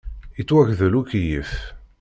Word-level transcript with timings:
Yettwagdel 0.37 0.93
ukeyyef. 0.99 1.51